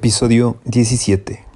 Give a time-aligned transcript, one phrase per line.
[0.00, 1.49] Episodio 17.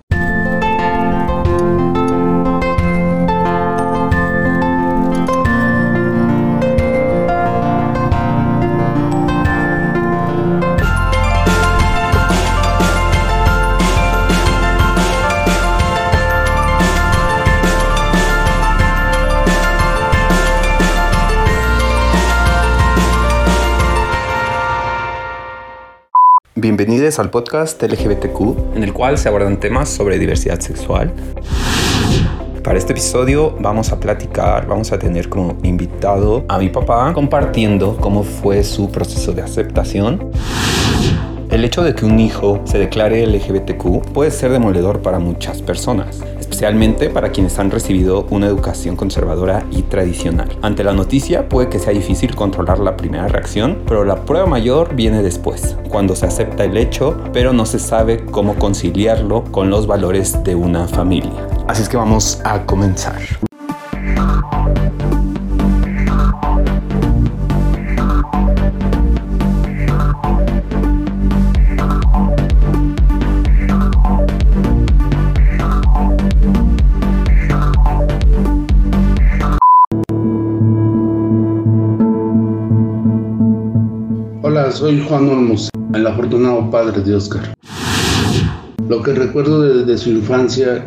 [26.65, 31.12] Bienvenidos al podcast LGBTQ, en el cual se abordan temas sobre diversidad sexual.
[32.62, 37.98] Para este episodio vamos a platicar, vamos a tener como invitado a mi papá compartiendo
[37.98, 40.30] cómo fue su proceso de aceptación.
[41.51, 46.23] El hecho de que un hijo se declare LGBTQ puede ser demoledor para muchas personas,
[46.55, 50.57] especialmente para quienes han recibido una educación conservadora y tradicional.
[50.63, 54.95] Ante la noticia puede que sea difícil controlar la primera reacción, pero la prueba mayor
[54.95, 59.89] viene después, cuando se acepta el hecho, pero no se sabe cómo conciliarlo con los
[59.89, 61.49] valores de una familia.
[61.67, 63.18] Así es que vamos a comenzar.
[84.94, 87.52] Soy Juan Olmos, el afortunado padre de Oscar.
[88.88, 90.86] Lo que recuerdo desde su infancia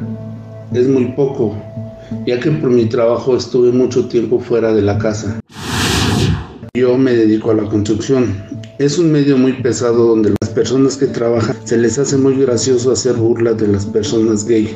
[0.74, 1.58] es muy poco,
[2.26, 5.40] ya que por mi trabajo estuve mucho tiempo fuera de la casa.
[6.74, 8.34] Yo me dedico a la construcción.
[8.80, 12.92] Es un medio muy pesado donde las personas que trabajan se les hace muy gracioso
[12.92, 14.74] hacer burlas de las personas gay.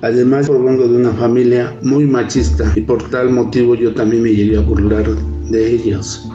[0.00, 4.56] Además, provengo de una familia muy machista y por tal motivo yo también me llegué
[4.56, 5.06] a burlar
[5.50, 6.28] de ellos.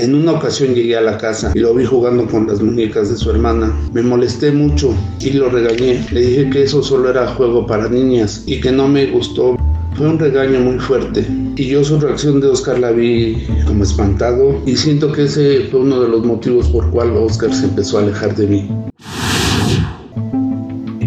[0.00, 3.18] En una ocasión llegué a la casa y lo vi jugando con las muñecas de
[3.18, 3.70] su hermana.
[3.92, 6.02] Me molesté mucho y lo regañé.
[6.10, 9.58] Le dije que eso solo era juego para niñas y que no me gustó.
[9.98, 14.62] Fue un regaño muy fuerte y yo su reacción de Oscar la vi como espantado
[14.64, 18.02] y siento que ese fue uno de los motivos por cual Oscar se empezó a
[18.02, 18.70] alejar de mí.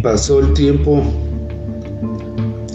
[0.03, 1.03] Pasó el tiempo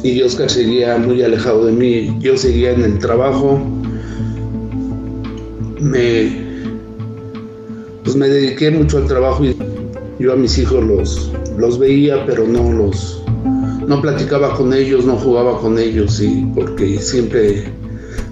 [0.03, 2.17] y Oscar seguía muy alejado de mí.
[2.19, 3.61] Yo seguía en el trabajo
[5.81, 6.49] me
[8.05, 9.57] pues me dediqué mucho al trabajo y
[10.19, 13.23] yo a mis hijos los los veía pero no los
[13.87, 17.73] no platicaba con ellos no jugaba con ellos y porque siempre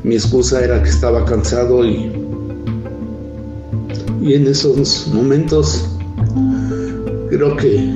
[0.02, 2.10] mi excusa era que estaba cansado y
[4.22, 5.86] y en esos momentos
[7.30, 7.94] creo que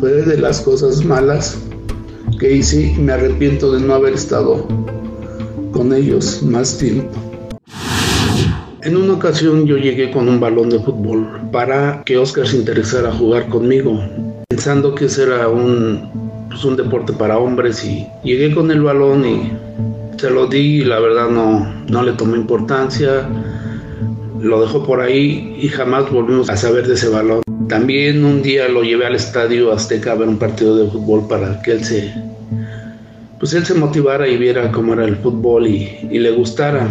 [0.00, 1.58] fue de las cosas malas
[2.38, 4.66] que hice y me arrepiento de no haber estado
[5.72, 7.14] con ellos más tiempo.
[8.86, 13.08] En una ocasión yo llegué con un balón de fútbol para que Oscar se interesara
[13.08, 14.00] a jugar conmigo,
[14.48, 19.26] pensando que ese era un, pues un deporte para hombres y llegué con el balón
[19.26, 19.50] y
[20.16, 23.28] se lo di y la verdad no, no le tomé importancia,
[24.40, 27.42] lo dejó por ahí y jamás volvimos a saber de ese balón.
[27.68, 31.60] También un día lo llevé al estadio Azteca a ver un partido de fútbol para
[31.60, 32.14] que él se,
[33.40, 36.86] pues él se motivara y viera cómo era el fútbol y, y le gustara.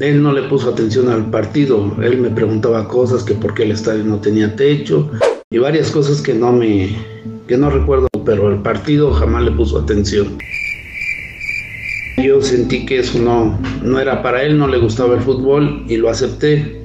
[0.00, 3.72] Él no le puso atención al partido, él me preguntaba cosas que por qué el
[3.72, 5.10] estadio no tenía techo
[5.50, 6.96] y varias cosas que no me
[7.46, 10.38] que no recuerdo, pero el partido jamás le puso atención.
[12.22, 15.96] Yo sentí que eso no, no era para él, no le gustaba el fútbol y
[15.96, 16.80] lo acepté.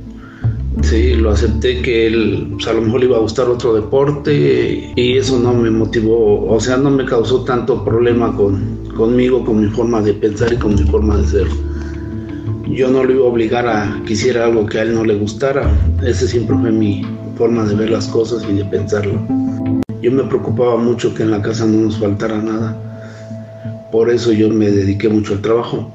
[0.81, 4.91] Sí, lo acepté que él pues a lo mejor le iba a gustar otro deporte
[4.95, 9.61] y eso no me motivó, o sea, no me causó tanto problema con, conmigo, con
[9.61, 11.47] mi forma de pensar y con mi forma de ser
[12.71, 15.15] yo no lo iba a obligar a que hiciera algo que a él no le
[15.15, 15.69] gustara.
[16.05, 17.01] Ese siempre fue mi
[17.35, 19.19] forma de ver las cosas y de pensarlo.
[20.01, 23.89] Yo me preocupaba mucho que en la casa no nos faltara nada.
[23.91, 25.91] Por eso yo me dediqué mucho al trabajo.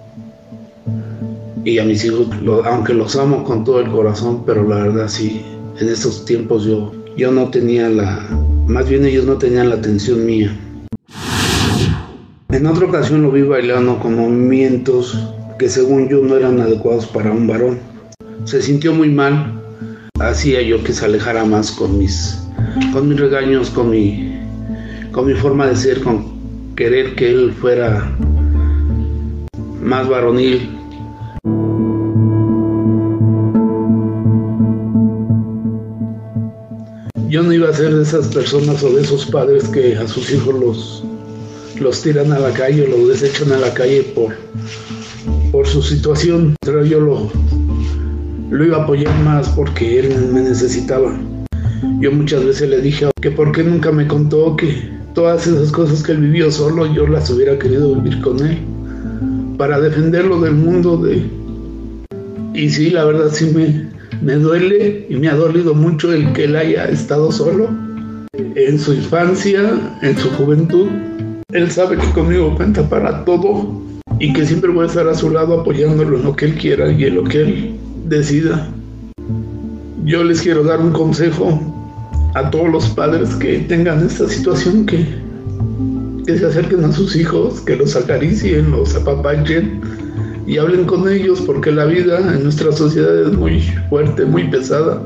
[1.65, 2.27] Y a mis hijos,
[2.65, 5.43] aunque los amo con todo el corazón, pero la verdad sí,
[5.81, 8.21] en esos tiempos yo, yo no tenía la,
[8.67, 10.55] más bien ellos no tenían la atención mía.
[12.51, 15.17] En otra ocasión lo vi bailando con movimientos
[15.59, 17.79] que según yo no eran adecuados para un varón.
[18.45, 19.63] Se sintió muy mal,
[20.19, 22.43] hacía yo que se alejara más con mis,
[22.93, 24.39] con mis regaños, con mi,
[25.13, 28.17] con mi forma de ser, con querer que él fuera
[29.81, 30.71] más varonil.
[37.29, 40.31] Yo no iba a ser de esas personas o de esos padres que a sus
[40.31, 41.05] hijos los,
[41.81, 44.37] los tiran a la calle o los desechan a la calle por,
[45.55, 47.31] por su situación, pero yo lo,
[48.51, 51.17] lo iba a apoyar más porque él me necesitaba.
[52.01, 56.03] Yo muchas veces le dije que por qué nunca me contó que todas esas cosas
[56.03, 58.59] que él vivió solo yo las hubiera querido vivir con él
[59.57, 61.23] para defenderlo del mundo de
[62.53, 63.89] y sí la verdad sí me,
[64.23, 67.69] me duele y me ha dolido mucho el que él haya estado solo
[68.37, 69.63] en su infancia
[70.03, 70.89] en su juventud.
[71.53, 73.94] Él sabe que conmigo cuenta para todo
[74.25, 76.91] y que siempre voy a estar a su lado apoyándolo en lo que él quiera
[76.91, 77.75] y en lo que él
[78.07, 78.71] decida
[80.05, 81.61] yo les quiero dar un consejo
[82.35, 85.07] a todos los padres que tengan esta situación, que,
[86.27, 89.83] que se acerquen a sus hijos, que los acaricien, los apapachen
[90.47, 93.61] y hablen con ellos, porque la vida en nuestra sociedad es muy
[93.91, 95.03] fuerte, muy pesada.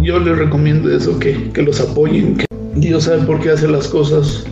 [0.00, 2.46] Yo les recomiendo eso, que, que los apoyen, que
[2.76, 4.46] Dios sabe por qué hace las cosas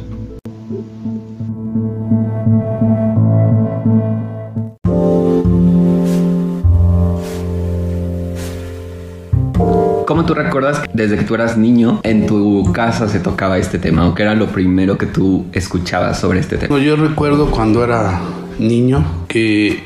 [10.96, 14.34] desde que tú eras niño en tu casa se tocaba este tema o qué era
[14.34, 16.78] lo primero que tú escuchabas sobre este tema?
[16.78, 18.20] Yo recuerdo cuando era
[18.58, 19.84] niño que,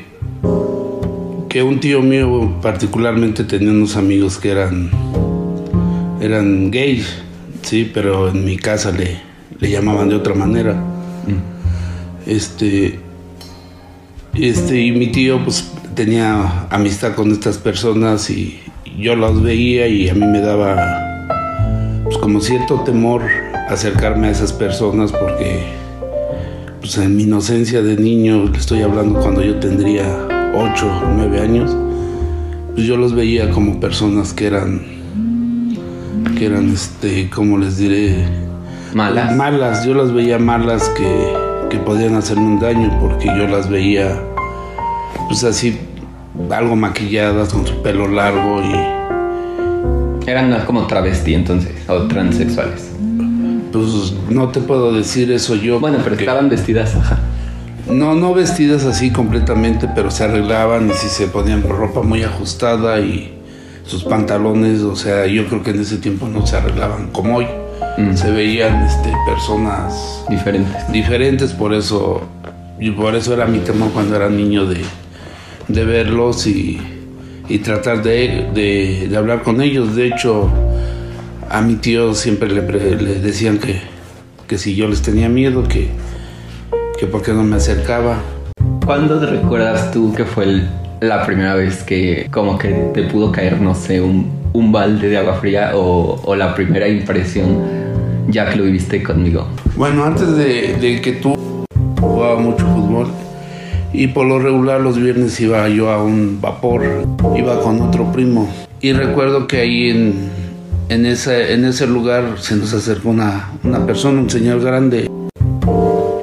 [1.49, 4.89] que un tío mío particularmente tenía unos amigos que eran,
[6.21, 7.21] eran gays,
[7.61, 9.19] sí, pero en mi casa le,
[9.59, 10.73] le llamaban de otra manera.
[10.73, 12.29] Mm.
[12.29, 12.99] Este,
[14.33, 18.61] este, y mi tío pues tenía amistad con estas personas y,
[18.97, 20.75] yo los veía y a mí me daba
[22.03, 23.21] pues, como cierto temor
[23.69, 25.63] acercarme a esas personas porque
[26.79, 30.05] pues en mi inocencia de niño, le estoy hablando cuando yo tendría
[30.55, 31.75] 8 o 9 años,
[32.73, 34.81] pues yo los veía como personas que eran
[36.37, 38.25] que eran este, como les diré,
[38.95, 39.35] malas.
[39.35, 41.33] Malas, yo las veía malas que,
[41.69, 44.19] que podían hacerme un daño porque yo las veía
[45.27, 45.79] pues así
[46.51, 49.01] algo maquilladas, con su pelo largo y...
[50.29, 52.91] Eran como travesti entonces, o transexuales.
[53.71, 55.79] Pues no te puedo decir eso yo.
[55.79, 57.19] Bueno, pero estaban vestidas, ajá.
[57.89, 62.99] No, no vestidas así completamente, pero se arreglaban y si se ponían ropa muy ajustada
[62.99, 63.33] y
[63.85, 67.47] sus pantalones, o sea, yo creo que en ese tiempo no se arreglaban como hoy.
[67.97, 68.15] Mm.
[68.15, 70.91] Se veían este, personas diferentes.
[70.91, 72.21] Diferentes, por eso,
[72.79, 74.81] y por eso era mi temor cuando era niño de,
[75.73, 76.79] de verlos y,
[77.63, 79.95] tratar de, hablar con ellos.
[79.95, 80.49] De hecho,
[81.49, 82.61] a mi tío siempre le,
[83.19, 83.81] decían que,
[84.47, 85.89] que, si yo les tenía miedo, que,
[86.99, 88.17] que por qué no me acercaba.
[88.85, 90.63] ¿Cuándo te recuerdas tú que fue
[91.01, 94.39] la primera vez que como que te pudo caer, no sé, un,
[94.71, 97.81] balde de agua fría o, o, la primera impresión
[98.29, 99.47] ya que lo viviste conmigo?
[99.75, 101.40] Bueno, antes de, de que tú
[103.93, 106.83] y por lo regular los viernes iba yo a un vapor,
[107.35, 108.49] iba con otro primo.
[108.81, 110.29] Y recuerdo que ahí en,
[110.89, 115.09] en, ese, en ese lugar se nos acercó una, una persona, un señor grande,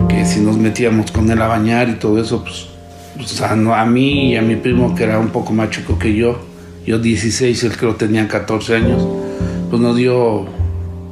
[0.09, 2.67] que si nos metíamos con él a bañar y todo eso, pues,
[3.17, 6.15] pues a, a, mí y a mi primo, que era un poco más chico que
[6.15, 6.39] yo,
[6.87, 9.07] yo 16, él creo tenía 14 años,
[9.69, 10.47] pues nos dio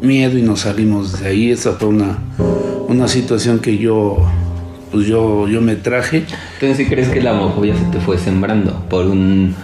[0.00, 1.50] miedo y nos salimos de ahí.
[1.50, 2.18] Esa fue una,
[2.88, 4.26] una situación que yo
[4.90, 6.24] pues yo, yo me traje.
[6.54, 9.54] Entonces, ¿sí crees que la homofobia se te fue sembrando por un...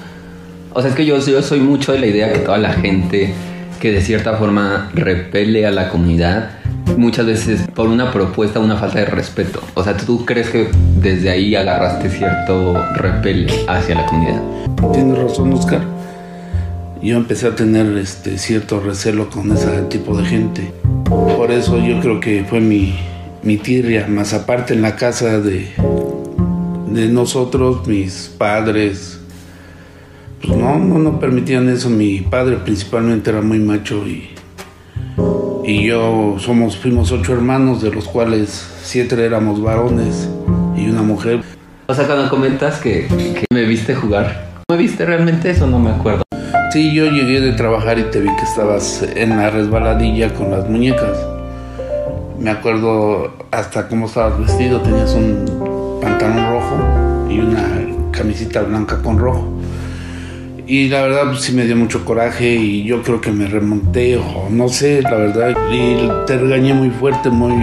[0.72, 3.34] O sea, es que yo, yo soy mucho de la idea que toda la gente
[3.80, 6.50] que de cierta forma repele a la comunidad,
[6.96, 9.60] muchas veces por una propuesta, una falta de respeto.
[9.74, 10.68] O sea, ¿tú crees que
[11.00, 14.40] desde ahí agarraste cierto repele hacia la comunidad?
[14.92, 15.80] Tienes razón, Oscar.
[17.02, 20.72] Yo empecé a tener este cierto recelo con ese tipo de gente.
[21.36, 22.94] Por eso yo creo que fue mi,
[23.42, 25.68] mi tirria, más aparte en la casa de,
[26.88, 29.20] de nosotros, mis padres,
[30.40, 31.90] pues no, no, no permitían eso.
[31.90, 34.30] Mi padre principalmente era muy macho y,
[35.64, 40.28] y yo somos, fuimos ocho hermanos, de los cuales siete éramos varones
[40.76, 41.40] y una mujer.
[41.86, 45.66] O sea, cuando comentas que, que me viste jugar, ¿me viste realmente eso?
[45.66, 46.22] No me acuerdo.
[46.72, 50.68] Sí, yo llegué de trabajar y te vi que estabas en la resbaladilla con las
[50.70, 51.31] muñecas.
[52.42, 59.16] Me acuerdo hasta cómo estabas vestido, tenías un pantalón rojo y una camisita blanca con
[59.16, 59.46] rojo.
[60.66, 64.16] Y la verdad pues, sí me dio mucho coraje y yo creo que me remonté
[64.16, 65.56] o no sé, la verdad.
[65.70, 67.54] Y te regañé muy fuerte, muy,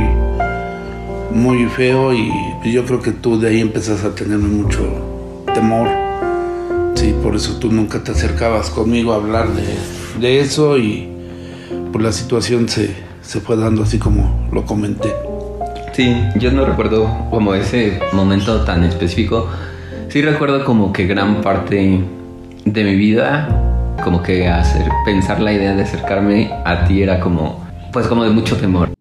[1.33, 2.31] muy feo y
[2.71, 4.79] yo creo que tú de ahí empezás a tenerme mucho
[5.53, 5.89] temor.
[6.95, 9.75] Sí, por eso tú nunca te acercabas conmigo a hablar de,
[10.21, 11.09] de eso y
[11.91, 15.13] por la situación se, se fue dando así como lo comenté.
[15.93, 19.47] Sí, yo no recuerdo como ese momento tan específico.
[20.07, 22.03] Sí recuerdo como que gran parte
[22.65, 27.63] de mi vida como que hacer pensar la idea de acercarme a ti era como
[27.93, 28.98] pues como de mucho temor.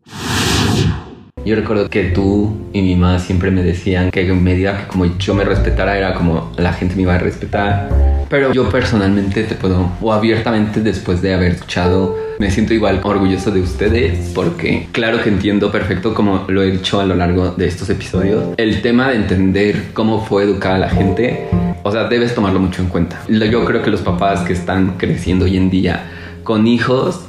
[1.44, 5.06] Yo recuerdo que tú y mi mamá siempre me decían que en medida que como
[5.18, 7.88] yo me respetara era como la gente me iba a respetar.
[8.28, 13.50] Pero yo personalmente te puedo, o abiertamente después de haber escuchado, me siento igual orgulloso
[13.50, 17.66] de ustedes porque claro que entiendo perfecto como lo he dicho a lo largo de
[17.66, 18.44] estos episodios.
[18.58, 21.46] El tema de entender cómo fue educada la gente,
[21.82, 23.18] o sea, debes tomarlo mucho en cuenta.
[23.28, 26.10] Yo creo que los papás que están creciendo hoy en día
[26.44, 27.27] con hijos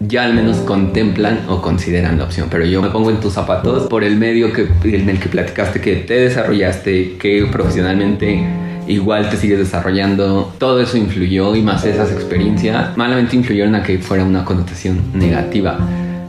[0.00, 2.48] ya al menos contemplan o consideran la opción.
[2.50, 5.80] Pero yo me pongo en tus zapatos por el medio que, en el que platicaste
[5.80, 8.44] que te desarrollaste, que profesionalmente
[8.86, 10.52] igual te sigues desarrollando.
[10.58, 15.78] Todo eso influyó y más esas experiencias malamente influyeron a que fuera una connotación negativa.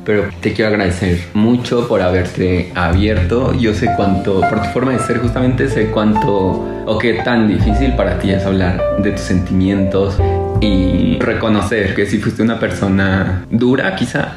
[0.05, 3.53] Pero te quiero agradecer mucho por haberte abierto.
[3.55, 7.95] Yo sé cuánto, por tu forma de ser justamente, sé cuánto o qué tan difícil
[7.95, 10.15] para ti es hablar de tus sentimientos
[10.61, 14.33] y reconocer que si fuiste una persona dura, quizá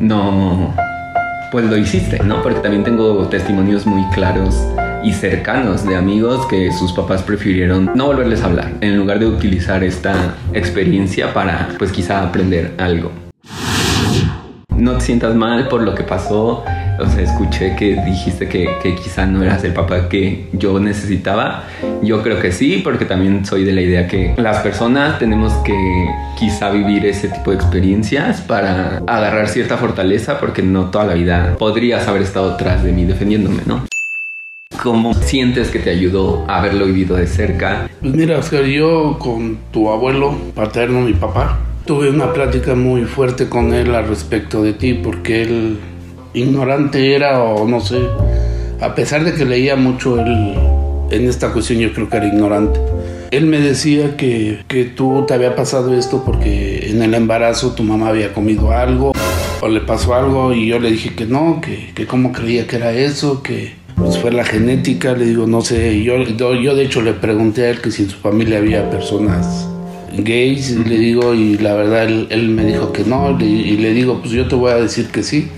[0.00, 0.74] no,
[1.50, 2.42] pues lo hiciste, ¿no?
[2.42, 4.66] Porque también tengo testimonios muy claros
[5.02, 9.26] y cercanos de amigos que sus papás prefirieron no volverles a hablar en lugar de
[9.26, 13.10] utilizar esta experiencia para, pues quizá aprender algo.
[14.76, 16.64] No te sientas mal por lo que pasó,
[17.00, 21.64] o sea, escuché que dijiste que, que, quizá no eras el papá que yo necesitaba.
[22.02, 25.74] Yo creo que sí, porque también soy de la idea que las personas tenemos que
[26.38, 31.56] quizá vivir ese tipo de experiencias para agarrar cierta fortaleza, porque no toda la vida
[31.58, 33.84] podrías haber estado atrás de mí defendiéndome, ¿no?
[34.82, 37.90] ¿Cómo sientes que te ayudó a haberlo vivido de cerca?
[38.00, 43.48] Pues mira, Oscar, yo con tu abuelo paterno, mi papá, tuve una plática muy fuerte
[43.48, 45.78] con él al respecto de ti, porque él
[46.34, 48.00] ignorante era o no sé,
[48.80, 50.54] a pesar de que leía mucho él
[51.10, 52.80] en esta cuestión yo creo que era ignorante.
[53.30, 57.82] Él me decía que, que tú te había pasado esto porque en el embarazo tu
[57.82, 59.12] mamá había comido algo
[59.60, 62.76] o le pasó algo y yo le dije que no, que, que cómo creía que
[62.76, 67.02] era eso, que pues fue la genética, le digo, no sé, yo, yo de hecho
[67.02, 69.68] le pregunté a él que si en su familia había personas
[70.16, 74.20] gays, le digo, y la verdad él, él me dijo que no, y le digo,
[74.20, 75.50] pues yo te voy a decir que sí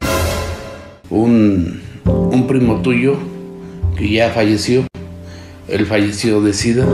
[1.12, 3.16] un, un primo tuyo
[3.96, 4.84] que ya falleció,
[5.68, 6.86] él falleció de SIDA.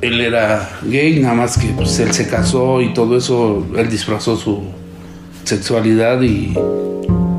[0.00, 4.36] Él era gay, nada más que pues, él se casó y todo eso, él disfrazó
[4.36, 4.62] su
[5.44, 6.54] sexualidad y,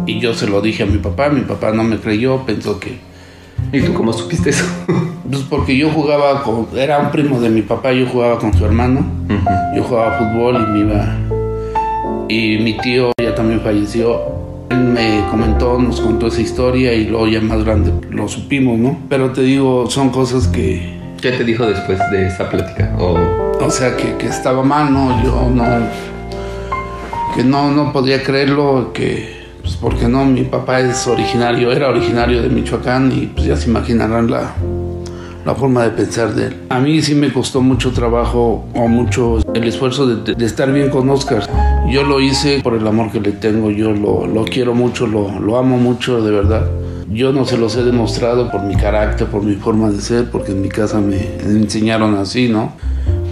[0.06, 2.98] y yo se lo dije a mi papá, mi papá no me creyó, pensó que...
[3.72, 4.66] ¿Y tú cómo supiste eso?
[5.30, 8.66] Pues porque yo jugaba con, era un primo de mi papá, yo jugaba con su
[8.66, 9.06] hermano,
[9.76, 11.18] yo jugaba fútbol y me iba,
[12.28, 14.39] y mi tío ya también falleció,
[14.76, 18.98] me comentó, nos contó esa historia y luego ya más grande lo supimos, ¿no?
[19.10, 20.98] Pero te digo, son cosas que...
[21.22, 22.96] ¿Qué te dijo después de esa plática?
[22.98, 23.18] O,
[23.60, 25.22] o sea, que, que, estaba mal, ¿no?
[25.24, 25.64] Yo no...
[27.36, 29.38] Que no, no podía creerlo, que...
[29.62, 33.70] Pues porque no, mi papá es originario, era originario de Michoacán y pues ya se
[33.70, 34.56] imaginarán la,
[35.46, 36.58] la forma de pensar de él.
[36.70, 41.10] A mí sí me costó mucho trabajo o mucho el esfuerzo de, estar bien con
[41.10, 41.44] Oscar.
[41.90, 45.58] Yo lo hice por el amor que le tengo, yo lo, quiero mucho, lo, lo,
[45.58, 46.70] amo mucho de verdad.
[47.10, 50.52] Yo no se los he demostrado por mi carácter, por mi forma de ser, porque
[50.52, 52.74] en mi casa me enseñaron así, ¿no?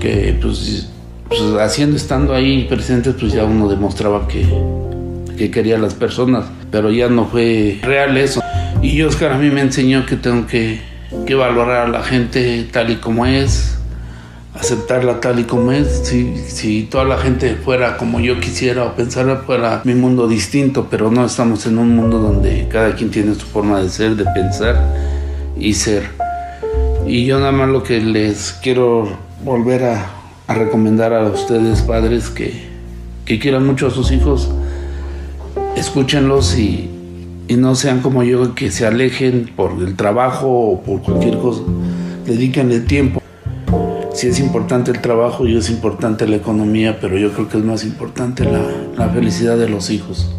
[0.02, 0.90] Que pues,
[1.28, 4.48] pues haciendo, estando ahí presentes, pues ya uno demostraba que,
[5.38, 8.42] que quería a las personas, pero ya no fue real eso.
[8.82, 10.82] Y Oscar a mí me enseñó que tengo que,
[11.26, 13.78] que valorar a la gente tal y como es,
[14.54, 16.02] aceptarla tal y como es.
[16.04, 20.88] Si, si toda la gente fuera como yo quisiera o pensara, fuera mi mundo distinto,
[20.90, 24.26] pero no estamos en un mundo donde cada quien tiene su forma de ser, de
[24.26, 24.76] pensar
[25.58, 26.10] y ser.
[27.06, 29.08] Y yo nada más lo que les quiero
[29.44, 30.10] volver a,
[30.48, 32.68] a recomendar a ustedes, padres, que,
[33.26, 34.50] que quieran mucho a sus hijos,
[35.78, 36.97] escúchenlos y,
[37.48, 41.62] y no sean como yo, que se alejen por el trabajo o por cualquier cosa.
[42.25, 43.22] Dedíquenle tiempo
[44.18, 47.63] sí es importante el trabajo y es importante la economía, pero yo creo que es
[47.63, 48.63] más importante la,
[48.98, 50.34] la felicidad de los hijos.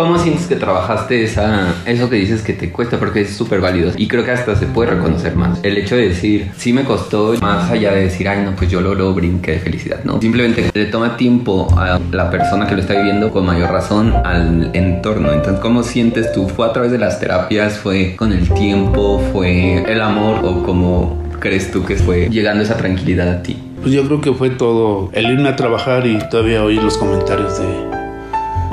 [0.00, 2.98] ¿Cómo sientes que trabajaste esa, eso que dices que te cuesta?
[2.98, 5.60] Porque es súper válido y creo que hasta se puede reconocer más.
[5.62, 8.80] El hecho de decir, sí me costó, más allá de decir, ay, no, pues yo
[8.80, 10.18] lo logro, brinque de felicidad, ¿no?
[10.18, 14.70] Simplemente le toma tiempo a la persona que lo está viviendo con mayor razón al
[14.72, 15.32] entorno.
[15.32, 16.48] Entonces, ¿cómo sientes tú?
[16.48, 17.76] ¿Fue a través de las terapias?
[17.76, 19.22] ¿Fue con el tiempo?
[19.34, 20.40] ¿Fue el amor?
[20.46, 23.58] ¿O cómo crees tú que fue llegando esa tranquilidad a ti?
[23.82, 27.58] Pues yo creo que fue todo el irme a trabajar y todavía oír los comentarios
[27.58, 27.89] de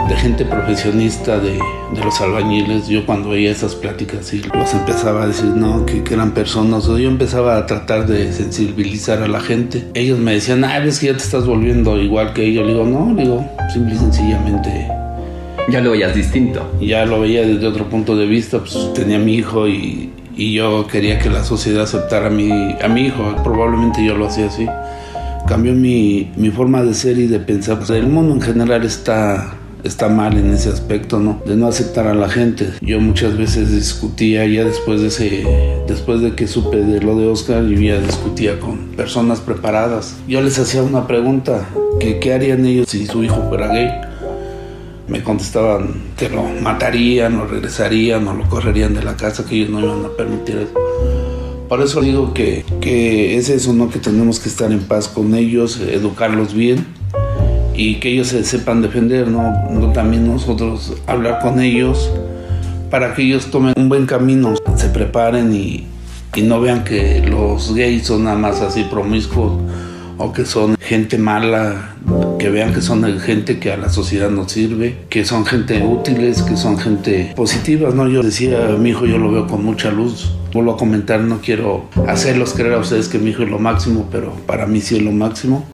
[0.08, 5.24] de gente profesionista de, de, los albañiles, yo cuando veía esas pláticas y los empezaba
[5.24, 9.28] a decir, no, que, que, eran personas, o yo empezaba a tratar de sensibilizar a
[9.28, 9.88] la gente.
[9.94, 12.66] Ellos me decían, ah, ves que ya te estás volviendo igual que ellos.
[12.66, 14.88] Le digo, no, le digo, simple y sencillamente.
[15.70, 16.72] Ya lo veías distinto.
[16.80, 20.88] Ya lo veía desde otro punto de vista, pues tenía mi hijo y, y yo
[20.88, 22.50] quería que la sociedad aceptara a mi,
[22.82, 24.68] a mi hijo, probablemente yo lo hacía así
[25.48, 27.78] cambió mi, mi, forma de ser y de pensar.
[27.78, 29.54] Pues el mundo en general está,
[29.84, 31.42] está mal en ese aspecto, ¿no?
[31.46, 32.72] De no aceptar a la gente.
[32.82, 35.48] Yo muchas veces discutía ya después de ese,
[35.88, 40.18] después de que supe de lo de Oscar, yo ya discutía con personas preparadas.
[40.28, 41.68] Yo les hacía una pregunta,
[42.00, 43.90] que qué harían ellos si su hijo fuera gay.
[45.08, 49.70] Me contestaban que lo matarían, o regresarían, o lo correrían de la casa, que ellos
[49.70, 50.74] no iban a permitir eso.
[51.70, 53.90] Por eso digo que, que es eso, ¿no?
[53.90, 56.97] Que tenemos que estar en paz con ellos, educarlos bien
[57.78, 59.70] y que ellos se sepan defender, ¿no?
[59.70, 62.12] no también nosotros hablar con ellos
[62.90, 65.86] para que ellos tomen un buen camino, se preparen y,
[66.36, 69.62] y no vean que los gays son nada más así promiscuos
[70.18, 71.96] o que son gente mala,
[72.40, 76.42] que vean que son gente que a la sociedad no sirve, que son gente útiles,
[76.42, 78.08] que son gente positiva, ¿no?
[78.08, 80.32] Yo decía, mi hijo yo lo veo con mucha luz.
[80.54, 84.08] Vuelvo a comentar, no quiero hacerlos creer a ustedes que mi hijo es lo máximo,
[84.12, 85.68] pero para mí sí es lo máximo.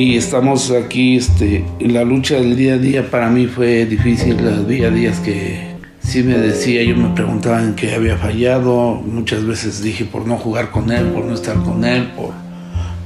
[0.00, 4.90] Y estamos aquí, este, la lucha del día a día para mí fue difícil, había
[4.90, 10.06] días que sí me decía, yo me preguntaba en qué había fallado, muchas veces dije
[10.06, 12.32] por no jugar con él, por no estar con él, por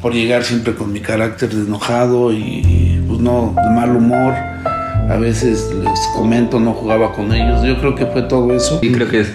[0.00, 4.34] por llegar siempre con mi carácter de enojado y pues no, de mal humor.
[5.10, 7.64] A veces les comento, no jugaba con ellos.
[7.64, 8.78] Yo creo que fue todo eso.
[8.80, 9.32] Sí, creo que es,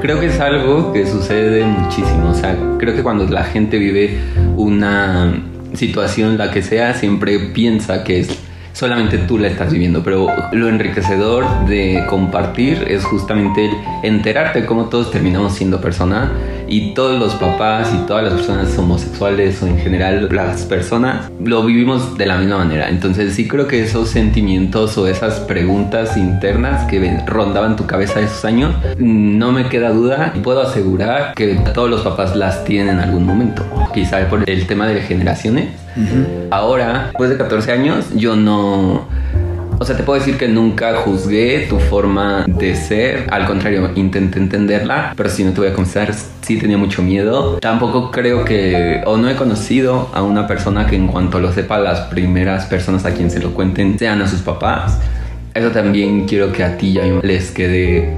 [0.00, 2.30] creo que es algo que sucede muchísimo.
[2.30, 4.18] O sea, creo que cuando la gente vive
[4.56, 5.42] una
[5.76, 8.28] situación, la que sea, siempre piensa que es
[8.72, 14.86] solamente tú la estás viviendo, pero lo enriquecedor de compartir es justamente el enterarte cómo
[14.86, 16.30] todos terminamos siendo personas
[16.68, 21.64] y todos los papás y todas las personas homosexuales o en general las personas lo
[21.64, 22.88] vivimos de la misma manera.
[22.88, 28.44] Entonces sí creo que esos sentimientos o esas preguntas internas que rondaban tu cabeza esos
[28.44, 33.00] años, no me queda duda y puedo asegurar que todos los papás las tienen en
[33.00, 33.64] algún momento.
[33.94, 35.68] Quizá por el tema de generaciones.
[36.50, 39.06] Ahora, después de 14 años, yo no
[39.78, 43.26] o sea, te puedo decir que nunca juzgué tu forma de ser.
[43.30, 45.12] Al contrario, intenté entenderla.
[45.16, 47.58] Pero si no te voy a confesar, sí tenía mucho miedo.
[47.58, 51.78] Tampoco creo que, o no he conocido a una persona que en cuanto lo sepa,
[51.78, 54.98] las primeras personas a quien se lo cuenten sean a sus papás.
[55.54, 58.12] Eso también quiero que a ti ya les quede,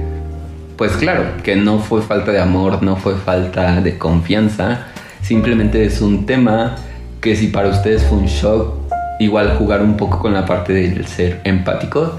[0.77, 4.87] pues claro, que no fue falta de amor, no fue falta de confianza.
[5.21, 6.75] Simplemente es un tema
[7.21, 8.78] que si para ustedes fue un shock,
[9.19, 12.17] igual jugar un poco con la parte del ser empático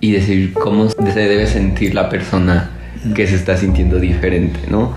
[0.00, 2.70] y decir cómo se debe sentir la persona
[3.14, 4.94] que se está sintiendo diferente, ¿no?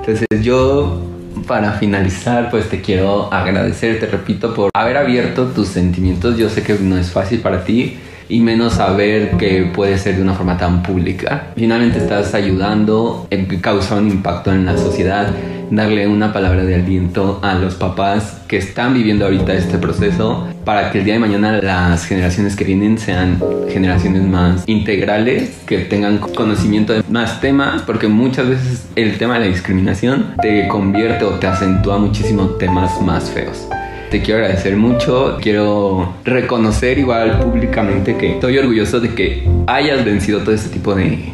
[0.00, 1.06] Entonces yo
[1.46, 6.36] para finalizar pues te quiero agradecer, te repito, por haber abierto tus sentimientos.
[6.36, 7.96] Yo sé que no es fácil para ti
[8.28, 11.48] y menos saber que puede ser de una forma tan pública.
[11.56, 15.28] Finalmente estás ayudando en causar un impacto en la sociedad
[15.70, 20.90] darle una palabra de aliento a los papás que están viviendo ahorita este proceso para
[20.90, 26.18] que el día de mañana las generaciones que vienen sean generaciones más integrales, que tengan
[26.18, 31.38] conocimiento de más temas, porque muchas veces el tema de la discriminación te convierte o
[31.38, 33.68] te acentúa muchísimo temas más feos.
[34.10, 40.40] Te quiero agradecer mucho, quiero reconocer igual públicamente que estoy orgulloso de que hayas vencido
[40.40, 41.32] todo este tipo de,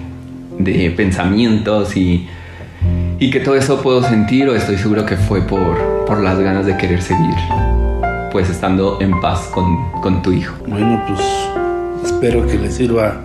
[0.59, 2.29] de pensamientos y
[3.19, 6.67] y que todo eso puedo sentir o estoy seguro que fue por, por las ganas
[6.67, 7.35] de querer seguir
[8.37, 10.55] pues estando en paz con, con tu hijo.
[10.67, 11.21] Bueno, pues
[12.05, 13.23] espero que le sirva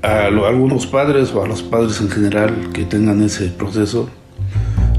[0.00, 4.08] a, algunos padres o a los padres en general que tengan ese proceso.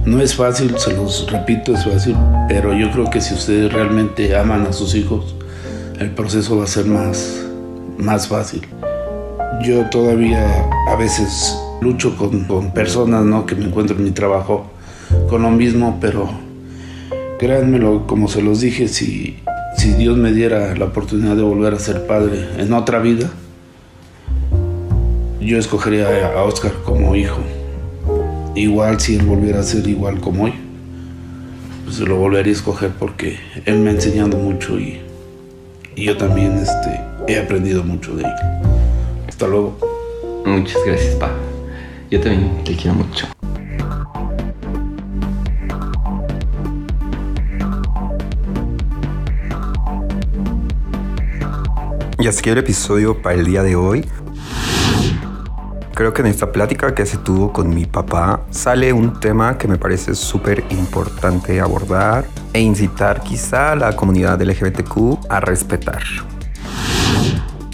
[0.03, 2.17] No es fácil, se los repito, es fácil,
[2.49, 5.35] pero yo creo que si ustedes realmente aman a sus hijos,
[5.97, 7.45] el proceso va a ser más,
[7.97, 8.67] más fácil.
[9.63, 10.45] Yo todavía
[10.89, 13.45] a veces lucho con, personas ¿no?
[13.45, 14.67] que me encuentro en mi trabajo
[15.29, 16.29] con lo mismo, pero
[17.39, 19.39] créanmelo, como se los dije, si,
[19.77, 23.29] si Dios me diera la oportunidad de volver a ser padre en otra vida,
[25.39, 27.39] yo escogería a Oscar como hijo.
[28.55, 30.53] Igual si él volviera a ser igual como hoy,
[31.83, 34.99] pues lo volvería a escoger porque él me ha enseñado mucho y,
[35.95, 38.33] y yo también este, he aprendido mucho de él.
[39.27, 39.77] Hasta luego.
[40.45, 41.31] Muchas gracias, pa.
[42.09, 43.27] Yo también te quiero mucho.
[52.19, 54.05] Y así el episodio para el día de hoy.
[55.93, 59.67] Creo que en esta plática que se tuvo con mi papá sale un tema que
[59.67, 66.01] me parece súper importante abordar e incitar quizá a la comunidad LGBTQ a respetar.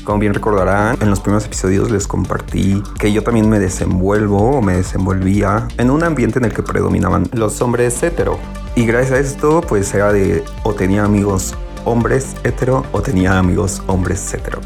[0.04, 4.62] Como bien recordarán, en los primeros episodios les compartí que yo también me desenvuelvo o
[4.62, 8.40] me desenvolvía en un ambiente en el que predominaban los hombres hetero.
[8.76, 13.84] Y gracias a esto, pues era de o tenía amigos hombres hetero o tenía amigos
[13.86, 14.60] hombres hetero.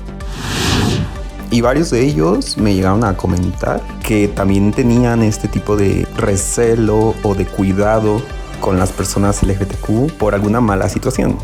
[1.51, 7.13] Y varios de ellos me llegaron a comentar que también tenían este tipo de recelo
[7.23, 8.21] o de cuidado
[8.61, 11.37] con las personas LGBTQ por alguna mala situación.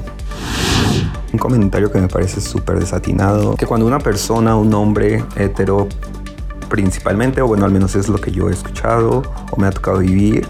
[1.33, 5.87] Un comentario que me parece súper desatinado, que cuando una persona, un hombre hetero
[6.69, 9.99] principalmente, o bueno, al menos es lo que yo he escuchado o me ha tocado
[9.99, 10.47] vivir,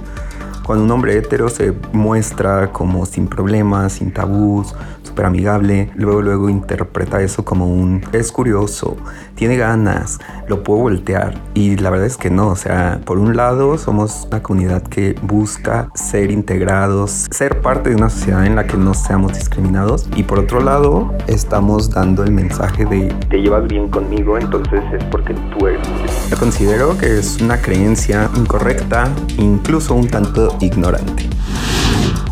[0.72, 6.48] cuando un hombre hetero se muestra como sin problemas, sin tabús, súper amigable, luego luego
[6.48, 8.96] interpreta eso como un es curioso,
[9.36, 13.36] tiene ganas, lo puedo voltear y la verdad es que no, o sea, por un
[13.36, 18.66] lado somos una comunidad que busca ser integrados, ser parte de una sociedad en la
[18.66, 23.68] que no seamos discriminados y por otro lado estamos dando el mensaje de te llevas
[23.68, 25.86] bien conmigo, entonces es porque tú eres.
[26.30, 31.28] Yo considero que es una creencia incorrecta, incluso un tanto ignorante.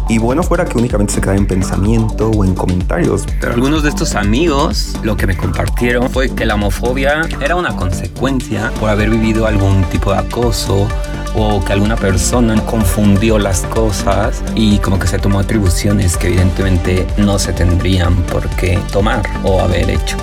[0.10, 3.26] Y bueno fuera que únicamente se queda en pensamiento o en comentarios.
[3.40, 7.76] Pero algunos de estos amigos lo que me compartieron fue que la homofobia era una
[7.76, 10.88] consecuencia por haber vivido algún tipo de acoso
[11.36, 17.06] o que alguna persona confundió las cosas y como que se tomó atribuciones que evidentemente
[17.18, 20.18] no se tendrían por qué tomar o haber hecho.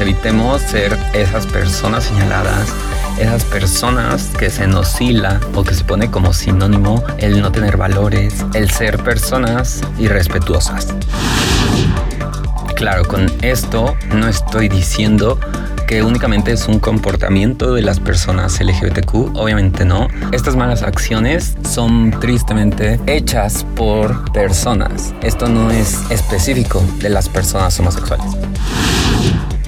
[0.00, 2.68] Evitemos ser esas personas señaladas
[3.20, 7.76] esas personas que se nos hila o que se pone como sinónimo el no tener
[7.76, 10.88] valores, el ser personas irrespetuosas.
[12.76, 15.38] Claro, con esto no estoy diciendo
[15.86, 20.08] que únicamente es un comportamiento de las personas LGBTQ, obviamente no.
[20.32, 25.12] Estas malas acciones son tristemente hechas por personas.
[25.22, 28.36] Esto no es específico de las personas homosexuales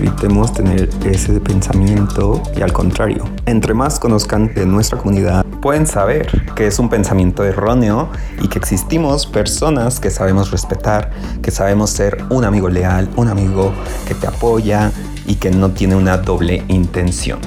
[0.02, 6.26] evitemos tener ese pensamiento y al contrario, entre más conozcan de nuestra comunidad, pueden saber
[6.56, 8.08] que es un pensamiento erróneo
[8.42, 13.72] y que existimos personas que sabemos respetar, que sabemos ser un amigo leal, un amigo
[14.08, 14.90] que te apoya
[15.26, 17.38] y que no tiene una doble intención.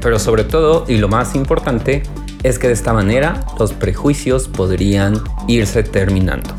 [0.00, 2.04] Pero sobre todo, y lo más importante,
[2.44, 6.54] es que de esta manera los prejuicios podrían irse terminando.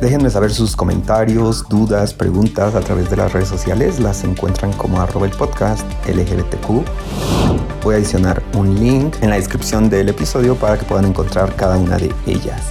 [0.00, 3.98] Déjenme saber sus comentarios, dudas, preguntas a través de las redes sociales.
[3.98, 6.84] Las encuentran como arroba el podcast LGBTQ.
[7.82, 11.76] Voy a adicionar un link en la descripción del episodio para que puedan encontrar cada
[11.76, 12.62] una de ellas.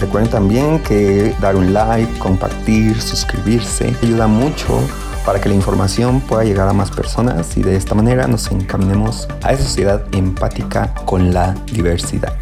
[0.00, 4.80] Recuerden también que dar un like, compartir, suscribirse ayuda mucho
[5.24, 9.28] para que la información pueda llegar a más personas y de esta manera nos encaminemos
[9.42, 12.34] a esa sociedad empática con la diversidad.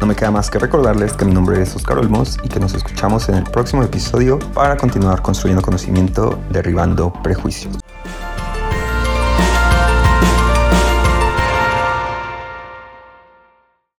[0.00, 2.72] No me queda más que recordarles que mi nombre es Oscar Olmos y que nos
[2.72, 7.76] escuchamos en el próximo episodio para continuar construyendo conocimiento derribando prejuicios.